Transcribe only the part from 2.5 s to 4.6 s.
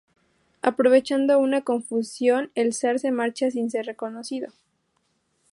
el zar se marcha sin ser reconocido.